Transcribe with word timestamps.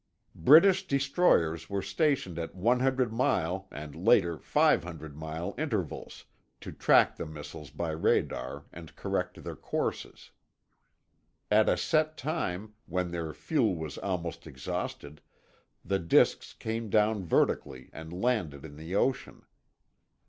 British 0.33 0.87
destroyers 0.87 1.69
were 1.69 1.83
stationed 1.83 2.39
at 2.39 2.55
100 2.55 3.13
mile 3.13 3.67
and 3.69 3.95
later 3.95 4.39
500 4.39 5.15
mile 5.15 5.53
intervals, 5.59 6.25
to 6.59 6.71
track 6.71 7.15
the 7.17 7.25
missiles 7.27 7.69
by 7.69 7.91
radar 7.91 8.65
and 8.73 8.95
correct 8.95 9.43
their 9.43 9.55
courses. 9.55 10.31
At 11.51 11.69
a 11.69 11.77
set 11.77 12.17
time, 12.17 12.73
when 12.87 13.11
their 13.11 13.31
fuel 13.31 13.75
was 13.75 13.99
almost 13.99 14.47
exhausted, 14.47 15.21
the 15.85 15.99
disks 15.99 16.53
came 16.53 16.89
down 16.89 17.23
vertically 17.23 17.91
and 17.93 18.11
landed 18.23 18.65
in 18.65 18.77
the 18.77 18.95
ocean. 18.95 19.45